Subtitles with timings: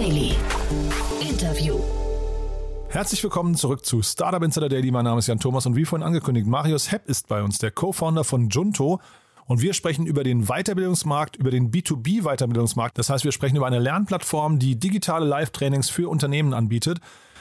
[0.00, 0.32] Daily.
[1.20, 1.78] Interview.
[2.88, 4.90] Herzlich willkommen zurück zu Startup Insider Daily.
[4.90, 7.70] Mein Name ist Jan Thomas und wie vorhin angekündigt, Marius Hepp ist bei uns, der
[7.70, 8.98] Co-Founder von Junto.
[9.44, 12.96] Und wir sprechen über den Weiterbildungsmarkt, über den B2B-Weiterbildungsmarkt.
[12.96, 17.00] Das heißt, wir sprechen über eine Lernplattform, die digitale Live-Trainings für Unternehmen anbietet.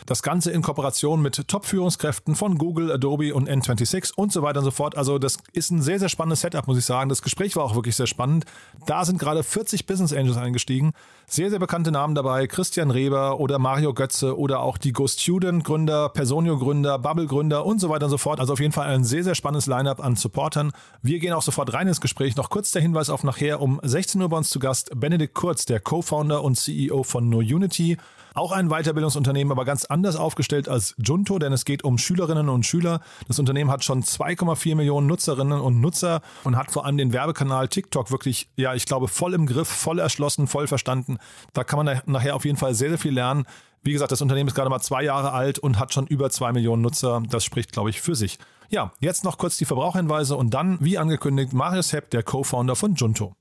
[0.09, 4.65] Das Ganze in Kooperation mit Top-Führungskräften von Google, Adobe und N26 und so weiter und
[4.65, 4.97] so fort.
[4.97, 7.09] Also das ist ein sehr, sehr spannendes Setup, muss ich sagen.
[7.09, 8.45] Das Gespräch war auch wirklich sehr spannend.
[8.87, 10.93] Da sind gerade 40 Business Angels eingestiegen.
[11.27, 12.47] Sehr, sehr bekannte Namen dabei.
[12.47, 17.67] Christian Reber oder Mario Götze oder auch die Go Student Gründer, Personio Gründer, Bubble Gründer
[17.67, 18.39] und so weiter und so fort.
[18.39, 20.71] Also auf jeden Fall ein sehr, sehr spannendes Lineup an Supportern.
[21.03, 22.35] Wir gehen auch sofort rein ins Gespräch.
[22.35, 25.65] Noch kurz der Hinweis auf nachher um 16 Uhr bei uns zu Gast Benedikt Kurz,
[25.65, 27.97] der Co-Founder und CEO von No Unity.
[28.33, 32.65] Auch ein Weiterbildungsunternehmen, aber ganz anders aufgestellt als Junto, denn es geht um Schülerinnen und
[32.65, 33.01] Schüler.
[33.27, 37.67] Das Unternehmen hat schon 2,4 Millionen Nutzerinnen und Nutzer und hat vor allem den Werbekanal
[37.67, 41.17] TikTok wirklich, ja, ich glaube, voll im Griff, voll erschlossen, voll verstanden.
[41.53, 43.45] Da kann man nachher auf jeden Fall sehr, sehr viel lernen.
[43.81, 46.51] Wie gesagt, das Unternehmen ist gerade mal zwei Jahre alt und hat schon über zwei
[46.51, 47.23] Millionen Nutzer.
[47.29, 48.37] Das spricht, glaube ich, für sich.
[48.69, 52.95] Ja, jetzt noch kurz die Verbraucherhinweise und dann, wie angekündigt, Marius Hepp, der Co-Founder von
[52.95, 53.33] Junto.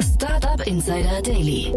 [0.00, 1.72] Startup Insider Daily.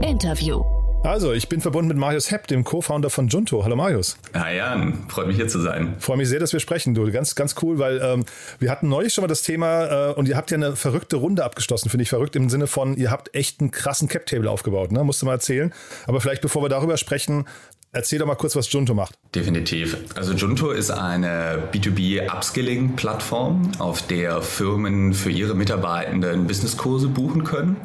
[0.00, 0.77] Interview.
[1.04, 3.64] Also, ich bin verbunden mit Marius Hepp, dem Co-Founder von Junto.
[3.64, 4.18] Hallo Marius.
[4.34, 5.94] Hi Jan, freut mich hier zu sein.
[6.00, 7.10] Freue mich sehr, dass wir sprechen, du.
[7.12, 8.24] Ganz, ganz cool, weil ähm,
[8.58, 11.44] wir hatten neulich schon mal das Thema äh, und ihr habt ja eine verrückte Runde
[11.44, 15.04] abgeschlossen, finde ich verrückt im Sinne von, ihr habt echt einen krassen Cap-Table aufgebaut, ne?
[15.04, 15.72] Musst du mal erzählen.
[16.06, 17.46] Aber vielleicht bevor wir darüber sprechen,
[17.90, 19.14] Erzähl doch mal kurz, was Junto macht.
[19.34, 19.96] Definitiv.
[20.14, 27.76] Also Junto ist eine B2B-Upskilling-Plattform, auf der Firmen für ihre Mitarbeitenden Businesskurse buchen können.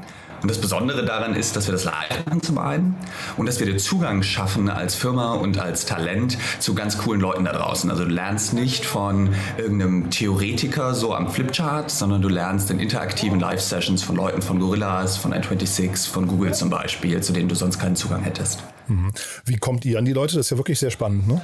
[0.44, 2.95] Und das Besondere daran ist, dass wir das live machen zum einen
[3.38, 7.45] und dass wir den Zugang schaffen als Firma und als Talent zu ganz coolen Leuten
[7.45, 7.89] da draußen.
[7.89, 13.40] Also du lernst nicht von irgendeinem Theoretiker so am Flipchart, sondern du lernst in interaktiven
[13.40, 17.79] Live-Sessions von Leuten von Gorillas, von N26, von Google zum Beispiel, zu denen du sonst
[17.79, 18.59] keinen Zugang hättest.
[18.88, 19.11] Mhm.
[19.45, 20.35] Wie kommt ihr an die Leute?
[20.35, 21.41] Das ist ja wirklich sehr spannend, ne?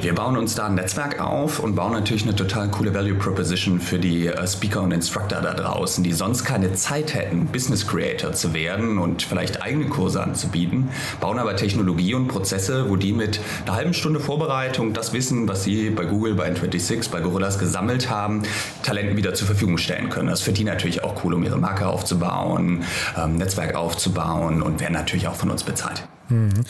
[0.00, 3.80] Wir bauen uns da ein Netzwerk auf und bauen natürlich eine total coole Value Proposition
[3.80, 8.32] für die äh, Speaker und Instructor da draußen, die sonst keine Zeit hätten, Business Creator
[8.32, 10.90] zu werden und vielleicht eigene Kurse anzubieten,
[11.20, 15.64] bauen aber Technologie und Prozesse, wo die mit einer halben Stunde Vorbereitung das Wissen, was
[15.64, 18.42] sie bei Google, bei N26, bei Gorillas gesammelt haben,
[18.82, 20.28] Talenten wieder zur Verfügung stellen können.
[20.28, 22.84] Das ist für die natürlich auch cool, um ihre Marke aufzubauen,
[23.16, 26.06] ähm, Netzwerk aufzubauen und werden natürlich auch von uns bezahlt.
[26.28, 26.64] Mhm.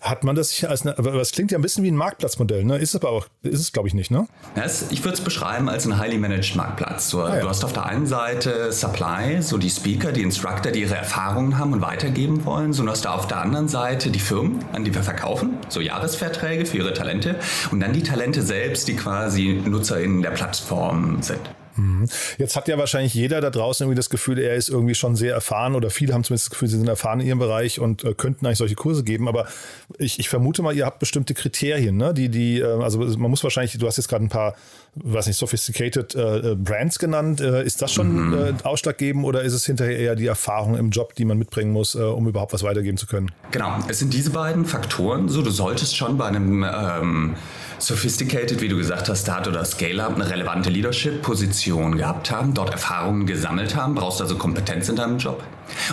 [0.00, 2.76] Hat man das als eine, aber das klingt ja ein bisschen wie ein Marktplatzmodell, ne?
[2.76, 4.28] Ist es aber auch, ist es glaube ich nicht, ne?
[4.54, 7.08] Es, ich würde es beschreiben als einen highly managed Marktplatz.
[7.08, 7.40] So, ah, ja.
[7.40, 11.58] Du hast auf der einen Seite Supply, so die Speaker, die Instructor, die ihre Erfahrungen
[11.58, 12.72] haben und weitergeben wollen.
[12.72, 15.80] So, du hast da auf der anderen Seite die Firmen, an die wir verkaufen, so
[15.80, 17.40] Jahresverträge für ihre Talente.
[17.72, 21.40] Und dann die Talente selbst, die quasi NutzerInnen der Plattform sind.
[21.76, 22.08] Mhm.
[22.38, 25.34] Jetzt hat ja wahrscheinlich jeder da draußen irgendwie das Gefühl, er ist irgendwie schon sehr
[25.34, 28.14] erfahren oder viele haben zumindest das Gefühl, sie sind erfahren in ihrem Bereich und äh,
[28.14, 29.28] könnten eigentlich solche Kurse geben.
[29.28, 29.46] Aber
[29.98, 32.14] ich, ich vermute mal, ihr habt bestimmte Kriterien, ne?
[32.14, 34.54] Die, die, äh, also man muss wahrscheinlich, du hast jetzt gerade ein paar,
[34.94, 37.40] was nicht, sophisticated äh, äh Brands genannt.
[37.40, 38.34] Äh, ist das schon mhm.
[38.34, 41.94] Äh, ausschlaggebend oder ist es hinterher eher die Erfahrung im Job, die man mitbringen muss,
[41.94, 43.30] um überhaupt was weitergeben zu können?
[43.50, 45.28] Genau, es sind diese beiden Faktoren.
[45.28, 47.36] So, du solltest schon bei einem ähm,
[47.78, 53.26] Sophisticated, wie du gesagt hast, Start oder Scale-Up eine relevante Leadership-Position gehabt haben, dort Erfahrungen
[53.26, 55.42] gesammelt haben, brauchst also Kompetenz in deinem Job.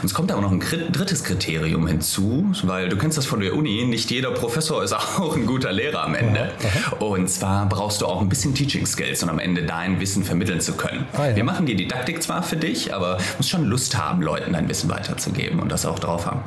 [0.02, 3.56] Und es kommt aber noch ein drittes Kriterium hinzu, weil du kennst das von der
[3.56, 6.52] Uni, nicht jeder Professor ist auch ein guter Lehrer am Ende.
[7.00, 10.62] Und zwar brauchst du auch ein bisschen Teaching Skills, um am Ende dein Wissen vermitteln
[10.62, 11.06] zu können.
[11.14, 11.36] Ah, ja.
[11.36, 14.70] Wir machen die Didaktik zwar für dich, aber du musst schon Lust haben, Leuten dein
[14.70, 16.42] Wissen weiterzugeben und das auch drauf haben.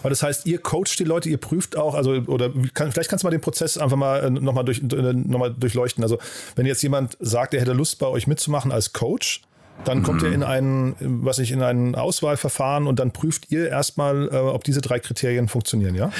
[0.00, 3.22] Aber das heißt, ihr coacht die Leute, ihr prüft auch, also oder kann, vielleicht kannst
[3.22, 6.02] du mal den Prozess einfach mal äh, nochmal durch, äh, noch durchleuchten.
[6.02, 6.18] Also
[6.56, 9.42] wenn jetzt jemand sagt, er hätte Lust bei euch mitzumachen als Coach,
[9.84, 10.02] dann mhm.
[10.02, 14.36] kommt ihr in ein, was ich, in ein Auswahlverfahren und dann prüft ihr erstmal, äh,
[14.36, 16.10] ob diese drei Kriterien funktionieren, ja?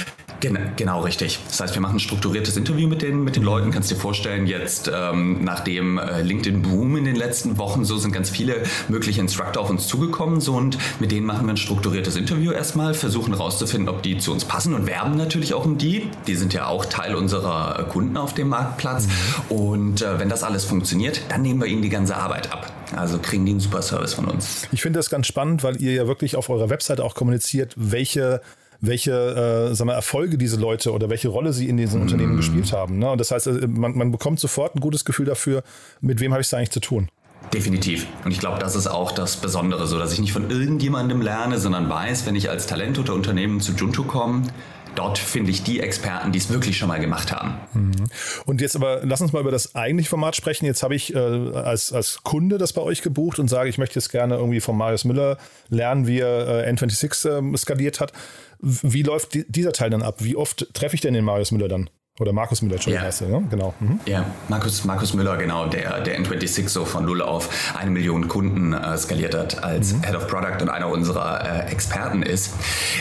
[0.41, 1.39] Genau, genau, richtig.
[1.47, 3.71] Das heißt, wir machen ein strukturiertes Interview mit den, mit den Leuten.
[3.71, 8.11] Kannst dir vorstellen, jetzt ähm, nach dem äh, LinkedIn-Boom in den letzten Wochen, so sind
[8.11, 10.41] ganz viele mögliche Instructor auf uns zugekommen.
[10.41, 14.33] So, und mit denen machen wir ein strukturiertes Interview erstmal, versuchen herauszufinden, ob die zu
[14.33, 16.11] uns passen und werben natürlich auch um die.
[16.27, 19.07] Die sind ja auch Teil unserer Kunden auf dem Marktplatz.
[19.07, 19.57] Mhm.
[19.57, 22.82] Und äh, wenn das alles funktioniert, dann nehmen wir ihnen die ganze Arbeit ab.
[22.97, 24.67] Also kriegen die einen super Service von uns.
[24.73, 28.41] Ich finde das ganz spannend, weil ihr ja wirklich auf eurer Webseite auch kommuniziert, welche
[28.85, 29.13] welche
[29.71, 32.03] äh, sagen wir, Erfolge diese Leute oder welche Rolle sie in diesen mm.
[32.03, 32.99] Unternehmen gespielt haben.
[32.99, 33.11] Ne?
[33.13, 35.63] Und das heißt, äh, man, man bekommt sofort ein gutes Gefühl dafür,
[36.01, 37.09] mit wem habe ich es eigentlich zu tun.
[37.53, 38.07] Definitiv.
[38.25, 41.59] Und ich glaube, das ist auch das Besondere, so dass ich nicht von irgendjemandem lerne,
[41.59, 44.43] sondern weiß, wenn ich als Talent oder Unternehmen zu Junto komme,
[44.95, 47.55] dort finde ich die Experten, die es wirklich schon mal gemacht haben.
[47.73, 47.93] Mhm.
[48.47, 50.67] Und jetzt aber, lass uns mal über das eigentliche Format sprechen.
[50.67, 53.97] Jetzt habe ich äh, als, als Kunde das bei euch gebucht und sage, ich möchte
[53.97, 58.13] jetzt gerne irgendwie von Marius Müller lernen, wie er äh, N26 äh, skaliert hat.
[58.61, 60.17] Wie läuft dieser Teil dann ab?
[60.19, 61.91] Wie oft treffe ich denn den Marius Müller dann?
[62.21, 63.27] Oder Markus Müller, Entschuldigung, ja.
[63.27, 63.47] er, ne?
[63.49, 63.75] genau.
[63.81, 64.01] Mhm.
[64.05, 68.75] Ja, Markus, Markus Müller, genau, der, der N26 so von null auf eine Million Kunden
[68.75, 70.03] äh, skaliert hat als mhm.
[70.03, 72.53] Head of Product und einer unserer äh, Experten ist.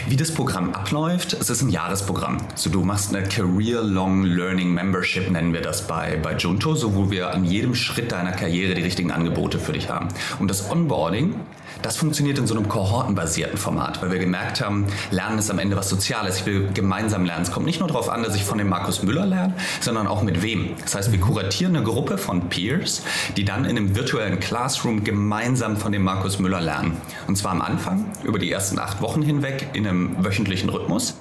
[0.07, 2.37] Wie das Programm abläuft, es ist ein Jahresprogramm.
[2.55, 7.11] So, du machst eine Career-Long Learning Membership, nennen wir das bei, bei Junto, so wo
[7.11, 10.07] wir an jedem Schritt deiner Karriere die richtigen Angebote für dich haben.
[10.39, 11.35] Und das Onboarding
[11.81, 15.75] das funktioniert in so einem kohortenbasierten Format, weil wir gemerkt haben, Lernen ist am Ende
[15.75, 16.39] was Soziales.
[16.39, 17.43] Ich will gemeinsam lernen.
[17.43, 20.21] Es kommt nicht nur darauf an, dass ich von dem Markus Müller lerne, sondern auch
[20.21, 20.75] mit wem.
[20.81, 23.03] Das heißt, wir kuratieren eine Gruppe von Peers,
[23.37, 26.97] die dann in einem virtuellen Classroom gemeinsam von dem Markus Müller lernen.
[27.27, 31.15] Und zwar am Anfang, über die ersten acht Wochen hinweg, in einem wöchentlichen Rhythmus.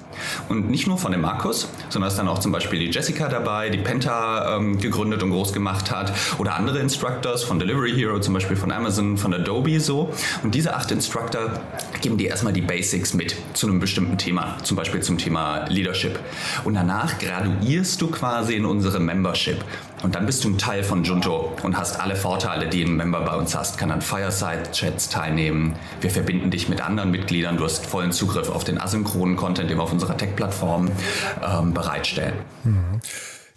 [0.49, 3.69] Und nicht nur von dem Markus, sondern ist dann auch zum Beispiel die Jessica dabei,
[3.69, 8.33] die Penta ähm, gegründet und groß gemacht hat, oder andere Instructors von Delivery Hero, zum
[8.33, 10.13] Beispiel von Amazon, von Adobe so.
[10.43, 11.61] Und diese acht Instructor
[12.01, 16.19] geben dir erstmal die Basics mit zu einem bestimmten Thema, zum Beispiel zum Thema Leadership.
[16.63, 19.63] Und danach graduierst du quasi in unsere Membership.
[20.01, 23.21] Und dann bist du ein Teil von Junto und hast alle Vorteile, die ein Member
[23.21, 23.77] bei uns hast.
[23.77, 25.75] Kann an Fireside-Chats teilnehmen.
[25.99, 27.57] Wir verbinden dich mit anderen Mitgliedern.
[27.57, 30.91] Du hast vollen Zugriff auf den asynchronen Content, den wir auf unserer Tech-Plattform
[31.47, 32.33] ähm, bereitstellen.
[32.63, 33.01] Mhm.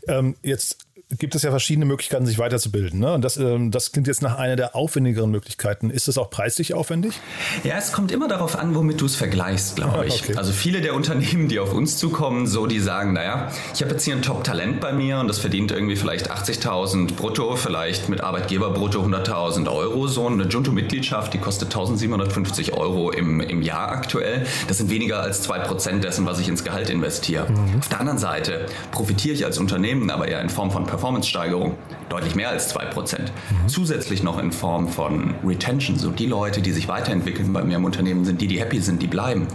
[0.07, 0.79] Ähm, jetzt
[1.19, 3.01] gibt es ja verschiedene Möglichkeiten, sich weiterzubilden.
[3.01, 3.13] Ne?
[3.13, 5.91] Und das, ähm, das klingt jetzt nach einer der aufwendigeren Möglichkeiten.
[5.91, 7.21] Ist das auch preislich aufwendig?
[7.63, 10.23] Ja, es kommt immer darauf an, womit du es vergleichst, glaube ich.
[10.23, 10.37] Okay.
[10.37, 14.05] Also viele der Unternehmen, die auf uns zukommen, so die sagen, naja, ich habe jetzt
[14.05, 18.71] hier ein Top-Talent bei mir und das verdient irgendwie vielleicht 80.000 brutto, vielleicht mit Arbeitgeber
[18.71, 20.07] brutto 100.000 Euro.
[20.07, 24.47] So eine Junto-Mitgliedschaft, die kostet 1.750 Euro im, im Jahr aktuell.
[24.69, 27.51] Das sind weniger als 2% dessen, was ich ins Gehalt investiere.
[27.51, 27.79] Mhm.
[27.79, 31.75] Auf der anderen Seite profitiere ich als Unternehmen aber eher in Form von Performance-Steigerung,
[32.09, 33.19] deutlich mehr als 2%.
[33.19, 33.69] Mhm.
[33.69, 37.85] Zusätzlich noch in Form von Retention, so die Leute, die sich weiterentwickeln bei mir im
[37.85, 39.47] Unternehmen, sind die, die happy sind, die bleiben.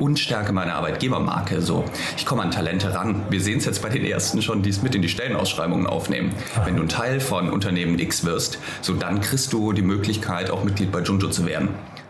[0.00, 1.62] Und stärke meiner Arbeitgebermarke.
[1.62, 1.84] So,
[2.16, 3.22] ich komme an Talente ran.
[3.30, 6.34] Wir sehen es jetzt bei den ersten schon, die es mit in die Stellenausschreibungen aufnehmen.
[6.64, 10.64] Wenn du ein Teil von Unternehmen X wirst, so dann kriegst du die Möglichkeit, auch
[10.64, 11.68] Mitglied bei Junjo zu werden.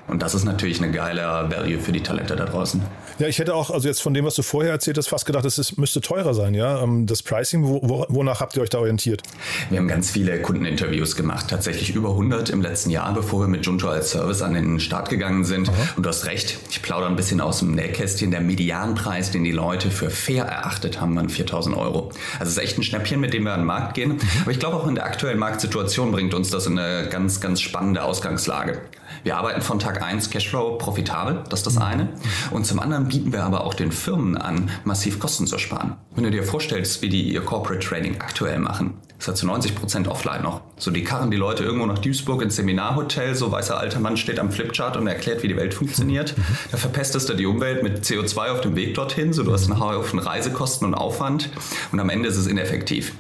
[0.08, 2.81] Und das ist natürlich eine geile Value für die Talente da draußen.
[3.19, 5.44] Ja, ich hätte auch, also jetzt von dem, was du vorher erzählt hast, fast gedacht,
[5.44, 6.82] es müsste teurer sein, ja.
[6.82, 9.23] Ähm, das Pricing, wo, wonach habt ihr euch da orientiert?
[9.70, 13.64] Wir haben ganz viele Kundeninterviews gemacht, tatsächlich über 100 im letzten Jahr, bevor wir mit
[13.67, 15.69] Junto als Service an den Start gegangen sind.
[15.69, 15.76] Aha.
[15.97, 18.31] Und du hast recht, ich plaudere ein bisschen aus dem Nähkästchen.
[18.31, 22.11] Der Medianpreis, den die Leute für fair erachtet haben, waren 4000 Euro.
[22.38, 24.11] Also es ist echt ein Schnäppchen, mit dem wir an den Markt gehen.
[24.11, 24.20] Mhm.
[24.43, 27.61] Aber ich glaube auch in der aktuellen Marktsituation bringt uns das in eine ganz, ganz
[27.61, 28.81] spannende Ausgangslage.
[29.24, 32.08] Wir arbeiten von Tag 1 Cashflow profitabel, das ist das eine.
[32.50, 35.96] Und zum anderen bieten wir aber auch den Firmen an, massiv Kosten zu sparen.
[36.14, 39.74] Wenn du dir vorstellst, wie die ihr Corporate Training aktuell machen, ist ja zu 90
[39.74, 40.60] Prozent offline noch.
[40.76, 44.38] So, die karren die Leute irgendwo nach Duisburg ins Seminarhotel, so weißer alter Mann steht
[44.38, 46.34] am Flipchart und erklärt, wie die Welt funktioniert.
[46.70, 49.80] Da verpestest du die Umwelt mit CO2 auf dem Weg dorthin, so du hast einen
[49.80, 51.50] Haufen Reisekosten und Aufwand
[51.92, 53.12] und am Ende ist es ineffektiv.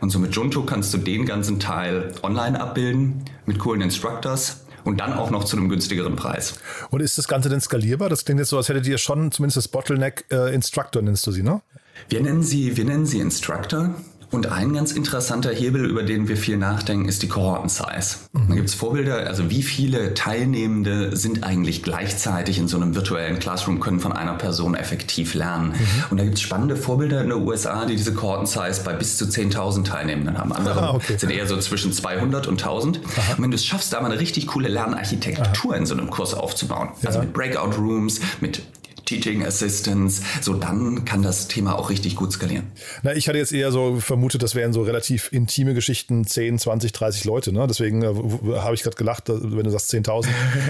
[0.00, 4.98] Und so mit Junto kannst du den ganzen Teil online abbilden, mit coolen Instructors und
[5.00, 6.54] dann auch noch zu einem günstigeren Preis.
[6.90, 8.08] Und ist das Ganze denn skalierbar?
[8.08, 11.32] Das klingt jetzt so, als hättet ihr schon zumindest das Bottleneck äh, Instructor, nennst du
[11.32, 11.60] sie, ne?
[12.08, 13.94] Wir nennen sie, wir nennen sie Instructor.
[14.30, 18.16] Und ein ganz interessanter Hebel, über den wir viel nachdenken, ist die Kohorten-Size.
[18.32, 18.48] Mhm.
[18.48, 23.38] Da gibt es Vorbilder, also wie viele Teilnehmende sind eigentlich gleichzeitig in so einem virtuellen
[23.38, 25.68] Classroom, können von einer Person effektiv lernen.
[25.68, 26.04] Mhm.
[26.10, 29.26] Und da gibt es spannende Vorbilder in den USA, die diese Kohorten-Size bei bis zu
[29.26, 30.52] 10.000 Teilnehmenden haben.
[30.52, 31.16] Andere ah, okay.
[31.16, 32.98] sind eher so zwischen 200 und 1000.
[32.98, 33.34] Aha.
[33.36, 35.78] Und wenn du es schaffst, da mal eine richtig coole Lernarchitektur Aha.
[35.78, 37.08] in so einem Kurs aufzubauen, ja.
[37.08, 38.62] also mit Breakout-Rooms, mit
[39.06, 42.66] Teaching Assistants, so dann kann das Thema auch richtig gut skalieren.
[43.02, 46.92] Na, ich hatte jetzt eher so vermutet, das wären so relativ intime Geschichten, 10, 20,
[46.92, 47.52] 30 Leute.
[47.52, 47.66] Ne?
[47.66, 50.26] Deswegen äh, habe ich gerade gelacht, wenn du sagst 10.000.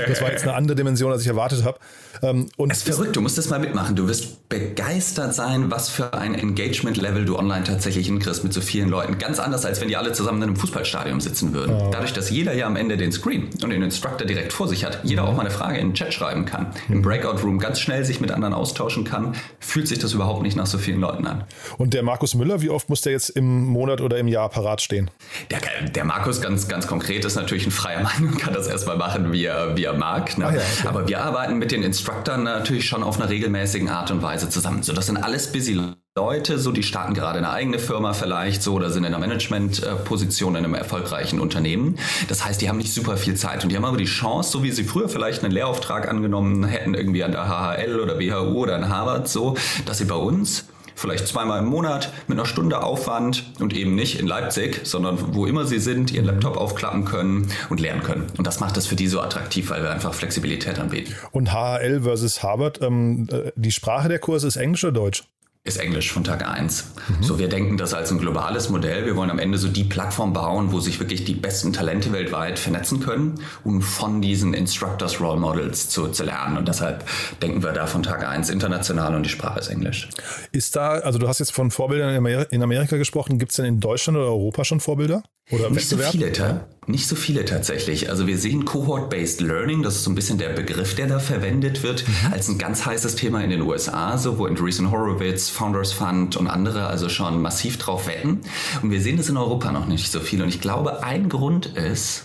[0.07, 1.79] Das war jetzt eine andere Dimension, als ich erwartet habe.
[2.23, 3.97] Ähm, und es ist verrückt, du musst das mal mitmachen.
[3.97, 8.89] Du wirst begeistert sein, was für ein Engagement-Level du online tatsächlich hinkriegst mit so vielen
[8.89, 9.19] Leuten.
[9.19, 11.75] Ganz anders, als wenn die alle zusammen in einem Fußballstadion sitzen würden.
[11.75, 11.91] Oh.
[11.91, 15.01] Dadurch, dass jeder ja am Ende den Screen und den Instructor direkt vor sich hat,
[15.05, 15.29] jeder mhm.
[15.29, 18.26] auch mal eine Frage in den Chat schreiben kann, im Breakout-Room ganz schnell sich mit
[18.27, 21.45] mit anderen austauschen kann, fühlt sich das überhaupt nicht nach so vielen Leuten an.
[21.79, 24.81] Und der Markus Müller, wie oft muss der jetzt im Monat oder im Jahr parat
[24.81, 25.11] stehen?
[25.51, 28.97] Der, der Markus ganz, ganz konkret ist natürlich ein freier Mann und kann das erstmal
[28.97, 30.37] machen, wie er, wie er mag.
[30.39, 30.47] Ne?
[30.47, 30.89] Ah ja, okay.
[30.89, 34.83] Aber wir arbeiten mit den Instructoren natürlich schon auf einer regelmäßigen Art und Weise zusammen.
[34.83, 35.75] So, das sind alles busy
[36.19, 40.57] Leute, so die starten gerade eine eigene Firma vielleicht so oder sind in einer Managementposition
[40.57, 41.99] in einem erfolgreichen Unternehmen.
[42.29, 44.63] Das heißt, die haben nicht super viel Zeit und die haben aber die Chance, so
[44.63, 48.77] wie sie früher vielleicht einen Lehrauftrag angenommen hätten, irgendwie an der HHL oder BHU oder
[48.77, 53.53] an Harvard, so, dass sie bei uns vielleicht zweimal im Monat mit einer Stunde Aufwand
[53.61, 57.79] und eben nicht in Leipzig, sondern wo immer sie sind, ihren Laptop aufklappen können und
[57.79, 58.29] lernen können.
[58.39, 61.15] Und das macht es für die so attraktiv, weil wir einfach Flexibilität anbieten.
[61.33, 65.25] Und HHL versus Harvard, ähm, äh, die Sprache der Kurse ist Englisch oder Deutsch?
[65.67, 66.93] Ist Englisch von Tag 1.
[67.09, 67.23] Mhm.
[67.23, 69.05] So, wir denken das als ein globales Modell.
[69.05, 72.59] Wir wollen am Ende so die Plattform bauen, wo sich wirklich die besten Talente weltweit
[72.59, 76.57] vernetzen können, um von diesen Instructors Role Models zu, zu lernen.
[76.57, 77.05] Und deshalb
[77.43, 80.09] denken wir da von Tag 1 international und die Sprache ist Englisch.
[80.53, 83.81] Ist da, also du hast jetzt von Vorbildern in Amerika gesprochen, gibt es denn in
[83.81, 85.25] Deutschland oder Europa schon Vorbilder?
[85.51, 88.11] Oder nicht so viele, nicht so viele tatsächlich.
[88.11, 91.85] Also wir sehen Cohort-Based Learning, das ist so ein bisschen der Begriff, der da verwendet
[91.85, 92.33] wird, mhm.
[92.33, 96.49] als ein ganz heißes Thema in den USA, so wo Andreessen Horowitz, Founders Fund und
[96.49, 98.41] andere also schon massiv drauf wetten.
[98.83, 100.43] Und wir sehen das in Europa noch nicht so viel.
[100.43, 102.25] Und ich glaube, ein Grund ist,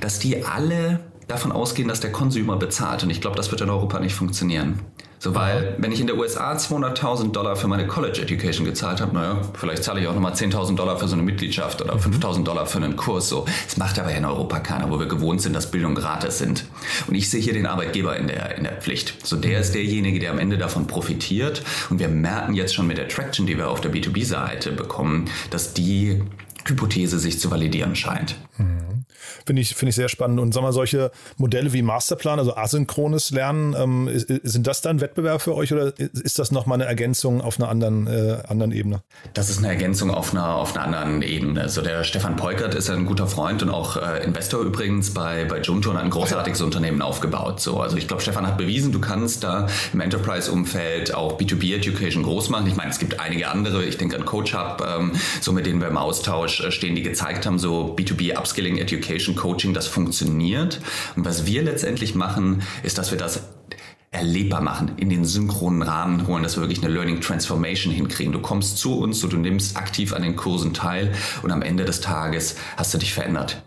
[0.00, 3.02] dass die alle davon ausgehen, dass der Consumer bezahlt.
[3.02, 4.80] Und ich glaube, das wird in Europa nicht funktionieren.
[5.22, 9.14] So, weil, wenn ich in der USA 200.000 Dollar für meine College Education gezahlt habe,
[9.14, 12.44] naja, vielleicht zahle ich auch nochmal 10.000 Dollar für so eine Mitgliedschaft oder 5.000 mhm.
[12.44, 13.28] Dollar für einen Kurs.
[13.28, 16.64] So, das macht aber in Europa keiner, wo wir gewohnt sind, dass Bildung gratis sind.
[17.06, 19.24] Und ich sehe hier den Arbeitgeber in der, in der Pflicht.
[19.24, 21.62] So, der ist derjenige, der am Ende davon profitiert.
[21.88, 25.72] Und wir merken jetzt schon mit der Traction, die wir auf der B2B-Seite bekommen, dass
[25.72, 26.20] die
[26.66, 28.36] Hypothese sich zu validieren scheint.
[28.58, 29.04] Mhm.
[29.46, 30.40] Finde ich, finde ich sehr spannend.
[30.40, 34.10] Und sag mal, solche Modelle wie Masterplan, also asynchrones Lernen, ähm,
[34.42, 38.06] sind das dann Wettbewerb für euch oder ist das nochmal eine Ergänzung auf einer anderen,
[38.06, 39.02] äh, anderen Ebene?
[39.34, 41.60] Das ist eine Ergänzung auf einer, auf einer anderen Ebene.
[41.60, 45.60] Also der Stefan Peukert ist ein guter Freund und auch äh, Investor übrigens bei, bei
[45.60, 46.66] Junto und ein großartiges okay.
[46.66, 47.60] Unternehmen aufgebaut.
[47.60, 52.50] So, also ich glaube, Stefan hat bewiesen, du kannst da im Enterprise-Umfeld auch B2B-Education groß
[52.50, 52.66] machen.
[52.66, 55.88] Ich meine, es gibt einige andere, ich denke an CoachHub, ähm, so mit denen wir
[55.88, 60.80] im Austausch stehen, die gezeigt haben, so B2B-Upskilling Education Education Coaching das funktioniert.
[61.16, 63.42] Und was wir letztendlich machen, ist, dass wir das
[64.10, 68.32] erlebbar machen, in den synchronen Rahmen holen, dass wir wirklich eine Learning Transformation hinkriegen.
[68.32, 71.84] Du kommst zu uns, so du nimmst aktiv an den Kursen teil und am Ende
[71.84, 73.62] des Tages hast du dich verändert.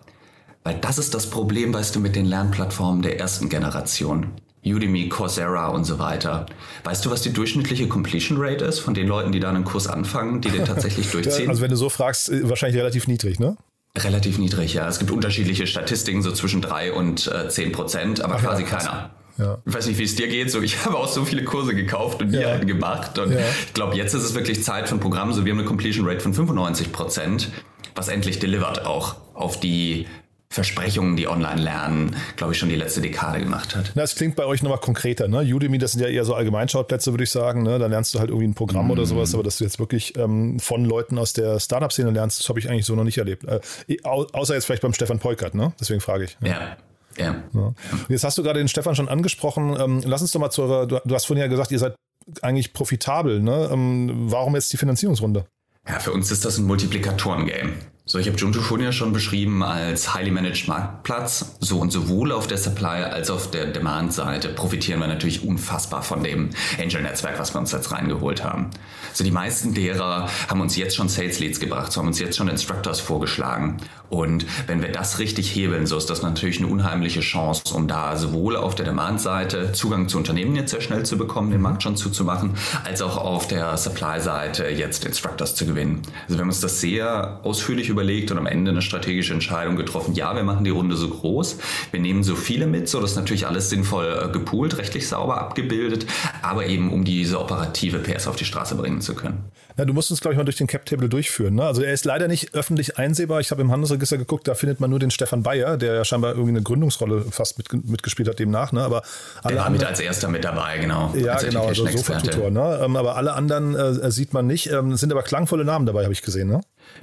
[0.63, 4.33] Weil das ist das Problem, weißt du, mit den Lernplattformen der ersten Generation.
[4.65, 6.45] Udemy, Coursera und so weiter.
[6.83, 9.87] Weißt du, was die durchschnittliche Completion Rate ist von den Leuten, die da einen Kurs
[9.87, 11.49] anfangen, die den tatsächlich durchziehen?
[11.49, 13.57] also wenn du so fragst, äh, wahrscheinlich relativ niedrig, ne?
[13.97, 14.87] Relativ niedrig, ja.
[14.87, 18.69] Es gibt unterschiedliche Statistiken, so zwischen drei und äh, zehn Prozent, aber Ach, quasi ja,
[18.69, 19.11] keiner.
[19.37, 19.57] Ja.
[19.65, 20.51] Ich weiß nicht, wie es dir geht.
[20.51, 22.49] So, ich habe auch so viele Kurse gekauft und die ja.
[22.49, 23.17] halt gemacht.
[23.19, 23.39] Und ja.
[23.39, 25.33] ich glaube, jetzt ist es wirklich Zeit für ein Programm.
[25.33, 27.51] So, wir haben eine Completion Rate von 95 Prozent,
[27.95, 30.07] was endlich delivert auch auf die
[30.49, 33.91] Versprechungen, die Online-Lernen, glaube ich, schon die letzte Dekade gemacht hat.
[33.95, 35.27] Na, es klingt bei euch nochmal konkreter.
[35.27, 35.39] Ne?
[35.39, 37.63] Udemy, das sind ja eher so Allgemeinschauplätze, würde ich sagen.
[37.63, 37.79] Ne?
[37.79, 38.91] Da lernst du halt irgendwie ein Programm mm.
[38.91, 42.49] oder sowas, aber dass du jetzt wirklich ähm, von Leuten aus der Startup-Szene lernst, das
[42.49, 43.43] habe ich eigentlich so noch nicht erlebt.
[43.45, 43.59] Äh,
[44.03, 45.73] außer jetzt vielleicht beim Stefan Peukert, ne?
[45.79, 46.37] deswegen frage ich.
[46.41, 46.77] Ja.
[47.17, 47.35] ja.
[47.53, 47.73] Ja.
[48.09, 49.75] Jetzt hast du gerade den Stefan schon angesprochen.
[49.79, 51.95] Ähm, lass uns doch mal zu eurer, du, du hast vorhin ja gesagt, ihr seid
[52.41, 53.41] eigentlich profitabel.
[53.41, 53.69] Ne?
[53.71, 55.45] Ähm, warum jetzt die Finanzierungsrunde?
[55.87, 57.73] Ja, für uns ist das ein Multiplikatoren-Game.
[58.07, 61.55] So, ich habe Junto schon ja schon beschrieben als highly managed Marktplatz.
[61.59, 66.03] So und sowohl auf der Supply als auch auf der Demand-Seite profitieren wir natürlich unfassbar
[66.03, 68.69] von dem Angel-Netzwerk, was wir uns jetzt reingeholt haben.
[69.13, 72.37] So, die meisten derer haben uns jetzt schon Sales Leads gebracht, so haben uns jetzt
[72.37, 73.77] schon Instructors vorgeschlagen.
[74.09, 78.17] Und wenn wir das richtig hebeln, so ist das natürlich eine unheimliche Chance, um da
[78.17, 81.97] sowohl auf der Demand-Seite Zugang zu Unternehmen jetzt sehr schnell zu bekommen, den Markt schon
[81.97, 86.03] zuzumachen, als auch auf der Supply-Seite jetzt Instructors zu gewinnen.
[86.23, 90.13] Also wir haben uns das sehr ausführlich überlegt und am Ende eine strategische Entscheidung getroffen.
[90.15, 91.57] Ja, wir machen die Runde so groß,
[91.91, 96.05] wir nehmen so viele mit, so dass natürlich alles sinnvoll äh, gepoolt, rechtlich sauber abgebildet,
[96.41, 99.45] aber eben um diese operative PS auf die Straße bringen zu können.
[99.77, 101.55] Ja, du musst uns, glaube ich, mal durch den Cap-Table durchführen.
[101.55, 101.63] Ne?
[101.63, 103.41] Also er ist leider nicht öffentlich einsehbar.
[103.41, 106.31] Ich habe im Handelsregister geguckt, da findet man nur den Stefan Bayer, der ja scheinbar
[106.31, 108.71] irgendwie eine Gründungsrolle fast mit, mitgespielt hat demnach.
[108.71, 108.81] Ne?
[108.81, 109.03] Aber
[109.47, 111.13] der war mit als erster mit dabei, genau.
[111.15, 112.51] Ja, genau, also Sofa-Tutor.
[112.51, 112.79] Ne?
[112.83, 114.71] Ähm, aber alle anderen äh, sieht man nicht.
[114.71, 116.47] Ähm, es sind aber klangvolle Namen dabei, habe ich gesehen.
[116.47, 116.61] Ne?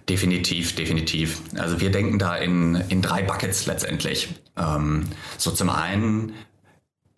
[0.09, 1.43] Definitiv, definitiv.
[1.57, 4.29] Also wir denken da in, in drei Buckets letztendlich.
[4.57, 5.07] Ähm,
[5.39, 6.33] so zum einen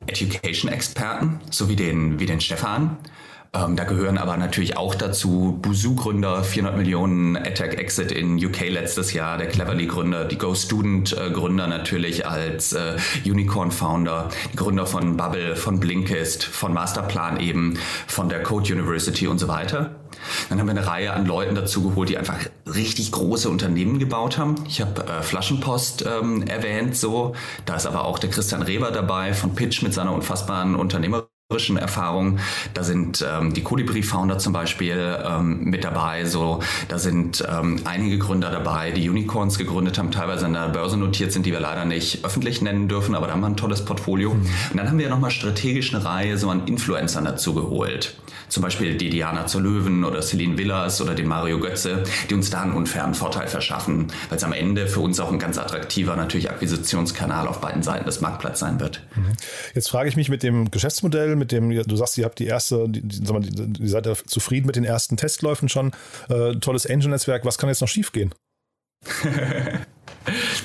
[0.07, 2.99] Education-Experten, so wie den, wie den Stefan.
[3.55, 9.39] Ähm, da gehören aber natürlich auch dazu Busu-Gründer, 400 Millionen Attack-Exit in UK letztes Jahr,
[9.39, 16.73] der Cleverly-Gründer, die Go-Student-Gründer natürlich als äh, Unicorn-Founder, die Gründer von Bubble, von Blinkist, von
[16.73, 19.95] Masterplan eben, von der Code University und so weiter.
[20.49, 24.37] Dann haben wir eine Reihe an Leuten dazu geholt, die einfach richtig große Unternehmen gebaut
[24.37, 24.57] haben.
[24.67, 27.35] Ich habe äh, Flaschenpost ähm, erwähnt, so.
[27.67, 32.41] Da ist aber auch der Christian Reber dabei von Pitch mit seiner unfassbaren Unternehmer Erfahrungen.
[32.73, 36.25] Da sind ähm, die Colibri-Founder zum Beispiel ähm, mit dabei.
[36.25, 40.97] So, da sind ähm, einige Gründer dabei, die Unicorns gegründet haben, teilweise an der Börse
[40.97, 43.85] notiert sind, die wir leider nicht öffentlich nennen dürfen, aber da haben wir ein tolles
[43.85, 44.33] Portfolio.
[44.33, 44.47] Mhm.
[44.71, 48.17] Und dann haben wir nochmal strategisch eine Reihe so an Influencern dazu geholt.
[48.49, 52.51] Zum Beispiel die Diana zur Löwen oder Celine Villas oder den Mario Götze, die uns
[52.51, 56.17] da einen unfairen Vorteil verschaffen, weil es am Ende für uns auch ein ganz attraktiver
[56.17, 59.03] natürlich Akquisitionskanal auf beiden Seiten des Marktplatzes sein wird.
[59.17, 59.33] Mhm.
[59.75, 62.89] Jetzt frage ich mich mit dem Geschäftsmodell, mit dem, du sagst, ihr habt die erste,
[62.89, 65.93] die, die, ihr seid zufrieden mit den ersten Testläufen schon,
[66.29, 68.35] äh, tolles Angel-Netzwerk, was kann jetzt noch schiefgehen?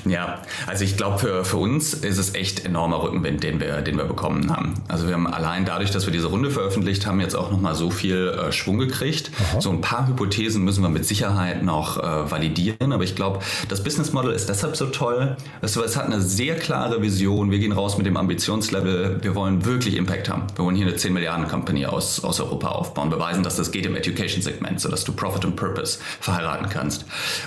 [0.06, 3.98] Ja, also ich glaube, für, für uns ist es echt enormer Rückenwind, den wir, den
[3.98, 4.76] wir bekommen haben.
[4.88, 7.90] Also wir haben allein dadurch, dass wir diese Runde veröffentlicht haben, jetzt auch nochmal so
[7.90, 9.32] viel äh, Schwung gekriegt.
[9.52, 9.62] Aha.
[9.62, 13.84] So ein paar Hypothesen müssen wir mit Sicherheit noch äh, validieren, aber ich glaube, das
[13.84, 15.38] Business Model ist deshalb so toll.
[15.62, 17.52] Du, es hat eine sehr klare Vision.
[17.52, 19.20] Wir gehen raus mit dem Ambitionslevel.
[19.22, 20.44] Wir wollen wirklich Impact haben.
[20.56, 23.86] Wir wollen hier eine 10 Milliarden Company aus, aus Europa aufbauen, beweisen, dass das geht
[23.86, 27.06] im Education-Segment, sodass du Profit und Purpose verheiraten kannst.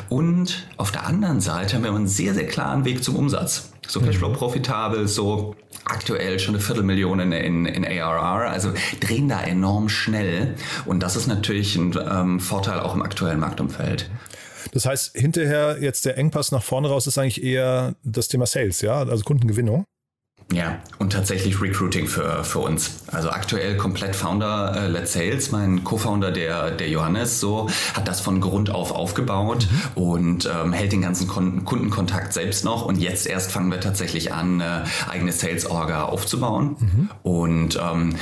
[0.08, 3.70] Und auf der anderen Seite haben wir einen sehr, sehr klaren Weg zum Umsatz.
[3.86, 4.34] So Cashflow mhm.
[4.34, 10.54] profitabel, so aktuell schon eine Viertelmillion in, in, in ARR, also drehen da enorm schnell
[10.86, 14.08] und das ist natürlich ein ähm, Vorteil auch im aktuellen Marktumfeld.
[14.72, 18.80] Das heißt, hinterher jetzt der Engpass nach vorne raus ist eigentlich eher das Thema Sales,
[18.80, 19.84] ja, also Kundengewinnung.
[20.52, 23.04] Ja, und tatsächlich Recruiting für, für uns.
[23.06, 25.50] Also aktuell komplett Founder-led Sales.
[25.50, 30.02] Mein Co-Founder, der, der Johannes, so, hat das von Grund auf aufgebaut mhm.
[30.02, 32.84] und ähm, hält den ganzen Kon Kundenkontakt selbst noch.
[32.84, 36.76] Und jetzt erst fangen wir tatsächlich an, äh, eigene Sales-Orga aufzubauen.
[36.78, 37.10] Mhm.
[37.22, 38.16] Und ähm,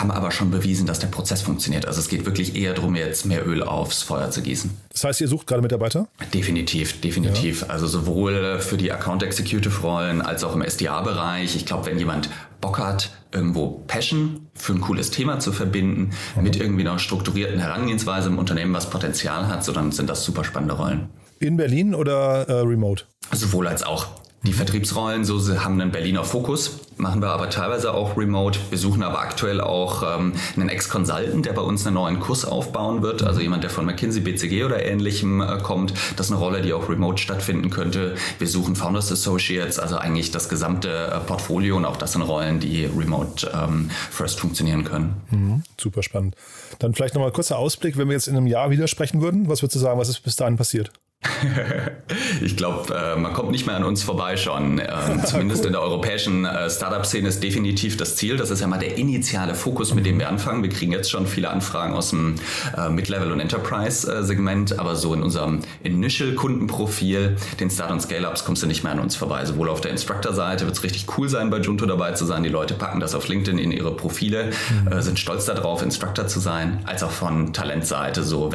[0.00, 1.86] haben aber schon bewiesen, dass der Prozess funktioniert.
[1.86, 4.70] Also es geht wirklich eher darum, jetzt mehr Öl aufs Feuer zu gießen.
[4.92, 6.08] Das heißt, ihr sucht gerade Mitarbeiter?
[6.32, 7.62] Definitiv, definitiv.
[7.62, 7.68] Ja.
[7.68, 11.56] Also sowohl für die Account Executive Rollen als auch im SDA-Bereich.
[11.56, 16.42] Ich glaube, wenn jemand Bock hat, irgendwo Passion für ein cooles Thema zu verbinden, mhm.
[16.42, 20.44] mit irgendwie einer strukturierten Herangehensweise im Unternehmen, was Potenzial hat, so dann sind das super
[20.44, 21.08] spannende Rollen.
[21.40, 23.04] In Berlin oder äh, remote?
[23.32, 24.06] Sowohl als auch.
[24.46, 28.58] Die Vertriebsrollen so sie haben einen Berliner Fokus, machen wir aber teilweise auch remote.
[28.68, 33.00] Wir suchen aber aktuell auch ähm, einen Ex-Consultant, der bei uns einen neuen Kurs aufbauen
[33.00, 33.22] wird.
[33.22, 35.94] Also jemand, der von McKinsey, BCG oder ähnlichem äh, kommt.
[36.16, 38.16] Das ist eine Rolle, die auch remote stattfinden könnte.
[38.38, 42.60] Wir suchen Founders Associates, also eigentlich das gesamte äh, Portfolio und auch das sind Rollen,
[42.60, 45.14] die remote ähm, first funktionieren können.
[45.30, 46.36] Mhm, super spannend.
[46.80, 49.48] Dann vielleicht nochmal ein kurzer Ausblick, wenn wir jetzt in einem Jahr wieder sprechen würden.
[49.48, 50.92] Was würdest du sagen, was ist bis dahin passiert?
[52.42, 54.78] ich glaube, äh, man kommt nicht mehr an uns vorbei schon.
[54.78, 55.66] Ähm, zumindest cool.
[55.68, 58.36] in der europäischen äh, Startup-Szene ist definitiv das Ziel.
[58.36, 60.62] Das ist ja mal der initiale Fokus, mit dem wir anfangen.
[60.62, 62.36] Wir kriegen jetzt schon viele Anfragen aus dem
[62.76, 68.66] äh, Mid-Level- und Enterprise-Segment, aber so in unserem Initial-Kundenprofil, den Start- und Scale-Ups, kommst du
[68.66, 69.44] nicht mehr an uns vorbei.
[69.44, 72.42] Sowohl auf der Instructor-Seite wird es richtig cool sein, bei Junto dabei zu sein.
[72.42, 74.50] Die Leute packen das auf LinkedIn in ihre Profile,
[74.84, 75.00] mhm.
[75.00, 78.22] sind stolz darauf, Instructor zu sein, als auch von Talentseite.
[78.22, 78.50] So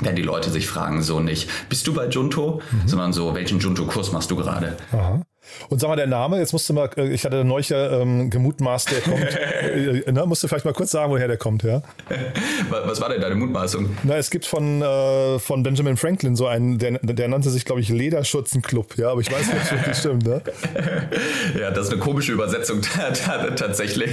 [0.00, 2.88] werden die Leute sich fragen, so nicht, bist du bei Junto, mhm.
[2.88, 4.76] sondern so, welchen Junto-Kurs machst du gerade?
[4.92, 5.22] Aha.
[5.68, 8.90] Und sag mal, der Name, jetzt musst du mal, äh, ich hatte neulich ähm, gemutmaßt,
[8.90, 9.38] der kommt.
[10.06, 11.82] äh, ne, musst du vielleicht mal kurz sagen, woher der kommt, ja?
[12.70, 13.96] Was war denn deine Mutmaßung?
[14.02, 17.80] Na, es gibt von, äh, von Benjamin Franklin so einen, der, der nannte sich, glaube
[17.80, 20.42] ich, Lederschutzenclub, ja, aber ich weiß nicht, ob das wirklich stimmt, ne?
[21.60, 22.80] ja, das ist eine komische Übersetzung
[23.56, 24.10] tatsächlich.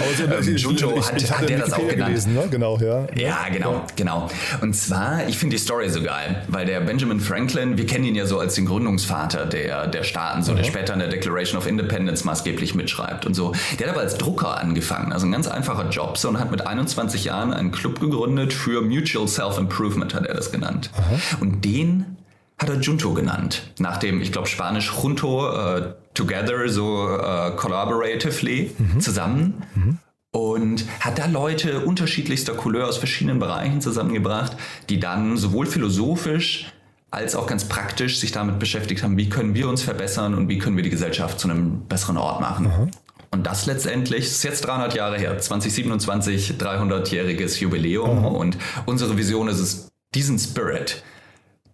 [0.00, 2.08] Aber so, ähm, Junto ich, hat, ich hat der das auch genannt.
[2.08, 2.48] Gelesen, ne?
[2.50, 3.06] Genau, ja.
[3.14, 3.86] Ja, genau, ja.
[3.96, 4.28] genau.
[4.60, 8.14] Und zwar, ich finde die Story so geil, weil der Benjamin Franklin, wir kennen ihn
[8.14, 10.56] ja so als den Gründungsvater der, der Staaten, so mhm.
[10.56, 13.52] der später in der Declaration of Independence maßgeblich mitschreibt und so.
[13.78, 16.66] Der hat aber als Drucker angefangen, also ein ganz einfacher Job, so und hat mit
[16.66, 20.90] 21 Jahren einen Club gegründet für Mutual Self-Improvement, hat er das genannt.
[20.96, 21.18] Aha.
[21.40, 22.16] Und den
[22.58, 28.70] hat er Junto genannt, nach dem, ich glaube, Spanisch Junto, uh, together, so uh, collaboratively,
[28.78, 29.00] mhm.
[29.00, 29.62] zusammen.
[29.74, 29.98] Mhm
[30.34, 34.56] und hat da Leute unterschiedlichster Couleur aus verschiedenen Bereichen zusammengebracht,
[34.88, 36.72] die dann sowohl philosophisch
[37.12, 40.58] als auch ganz praktisch sich damit beschäftigt haben, wie können wir uns verbessern und wie
[40.58, 42.64] können wir die Gesellschaft zu einem besseren Ort machen.
[42.64, 42.90] Mhm.
[43.30, 48.20] Und das letztendlich ist jetzt 300 Jahre her, 2027, 300-jähriges Jubiläum.
[48.20, 48.24] Mhm.
[48.24, 51.02] Und unsere Vision ist es, diesen Spirit,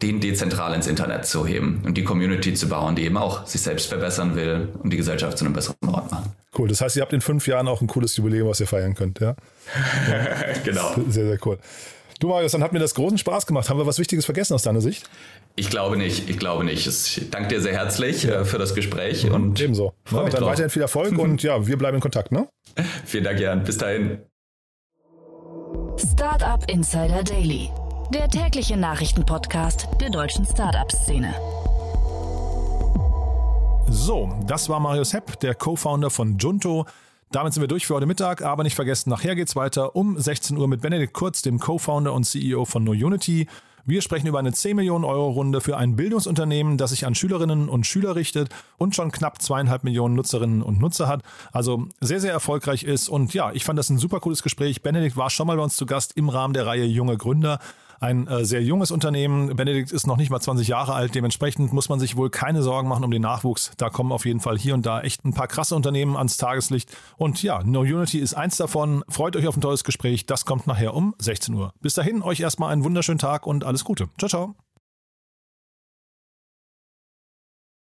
[0.03, 3.61] den dezentral ins Internet zu heben und die Community zu bauen, die eben auch sich
[3.61, 6.33] selbst verbessern will und die Gesellschaft zu einem besseren Ort machen.
[6.57, 6.68] Cool.
[6.68, 9.20] Das heißt, ihr habt in fünf Jahren auch ein cooles Jubiläum, was ihr feiern könnt,
[9.20, 9.35] ja?
[10.09, 10.61] ja.
[10.64, 10.94] genau.
[11.09, 11.59] Sehr, sehr cool.
[12.18, 13.70] Du, Marius, dann hat mir das großen Spaß gemacht.
[13.70, 15.09] Haben wir was Wichtiges vergessen aus deiner Sicht?
[15.54, 16.87] Ich glaube nicht, ich glaube nicht.
[16.87, 18.40] Ich danke dir sehr herzlich ja.
[18.40, 19.92] Äh, für das Gespräch mhm, und ebenso.
[20.11, 20.50] Ja, dann drauf.
[20.50, 22.48] weiterhin viel Erfolg und ja, wir bleiben in Kontakt, ne?
[23.04, 23.62] Vielen Dank, Jan.
[23.62, 24.18] Bis dahin.
[25.96, 27.70] Startup Insider Daily,
[28.12, 31.35] der tägliche Nachrichtenpodcast der deutschen Startup-Szene.
[33.88, 36.85] So, das war Marius Hepp, der Co-Founder von Junto.
[37.30, 40.56] Damit sind wir durch für heute Mittag, aber nicht vergessen, nachher geht's weiter um 16
[40.56, 43.46] Uhr mit Benedikt Kurz, dem Co-Founder und CEO von NoUnity.
[43.84, 47.68] Wir sprechen über eine 10 Millionen Euro Runde für ein Bildungsunternehmen, das sich an Schülerinnen
[47.68, 51.22] und Schüler richtet und schon knapp zweieinhalb Millionen Nutzerinnen und Nutzer hat.
[51.52, 53.10] Also sehr, sehr erfolgreich ist.
[53.10, 54.80] Und ja, ich fand das ein super cooles Gespräch.
[54.80, 57.60] Benedikt war schon mal bei uns zu Gast im Rahmen der Reihe Junge Gründer
[58.00, 59.54] ein äh, sehr junges Unternehmen.
[59.56, 61.14] Benedikt ist noch nicht mal 20 Jahre alt.
[61.14, 63.72] Dementsprechend muss man sich wohl keine Sorgen machen um den Nachwuchs.
[63.76, 66.96] Da kommen auf jeden Fall hier und da echt ein paar krasse Unternehmen ans Tageslicht.
[67.16, 69.04] Und ja, No Unity ist eins davon.
[69.08, 70.26] Freut euch auf ein tolles Gespräch.
[70.26, 71.72] Das kommt nachher um 16 Uhr.
[71.80, 74.08] Bis dahin, euch erstmal einen wunderschönen Tag und alles Gute.
[74.18, 74.67] Ciao, ciao.